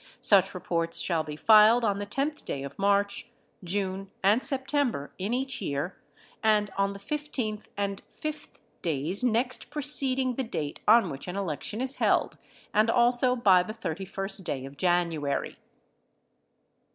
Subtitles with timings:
[0.21, 3.29] Such reports shall be filed on the 10th day of March,
[3.63, 5.95] June, and Septem ber, in each year,
[6.41, 8.47] and on the 15th and 5th
[8.81, 12.39] days next preceding the date on which an election is held,
[12.73, 15.59] and also by the 31st day of January.